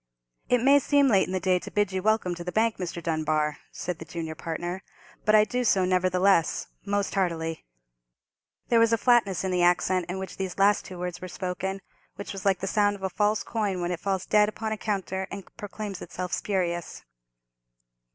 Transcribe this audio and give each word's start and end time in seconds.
"It 0.49 0.63
may 0.63 0.79
seem 0.79 1.09
late 1.09 1.27
in 1.27 1.31
the 1.31 1.39
day 1.39 1.59
to 1.59 1.69
bid 1.69 1.91
you 1.91 2.01
welcome 2.01 2.33
to 2.33 2.43
the 2.43 2.51
bank, 2.51 2.77
Mr. 2.77 3.03
Dunbar," 3.03 3.57
said 3.71 3.99
the 3.99 4.03
junior 4.05 4.33
partner, 4.33 4.81
"but 5.25 5.35
I 5.35 5.43
do 5.43 5.63
so, 5.63 5.85
nevertheless—most 5.85 7.13
heartily!" 7.13 7.65
There 8.69 8.79
was 8.79 8.91
a 8.91 8.97
flatness 8.97 9.43
in 9.43 9.51
the 9.51 9.61
accent 9.61 10.07
in 10.09 10.17
which 10.17 10.37
these 10.37 10.55
two 10.55 10.59
last 10.59 10.89
words 10.89 11.21
were 11.21 11.27
spoken, 11.27 11.83
which 12.15 12.33
was 12.33 12.45
like 12.45 12.61
the 12.61 12.65
sound 12.65 12.95
of 12.95 13.03
a 13.03 13.11
false 13.11 13.43
coin 13.43 13.79
when 13.79 13.91
it 13.91 13.99
falls 13.99 14.25
dead 14.25 14.49
upon 14.49 14.71
a 14.71 14.77
counter 14.79 15.27
and 15.29 15.55
proclaims 15.55 16.01
itself 16.01 16.33
spurious. 16.33 17.03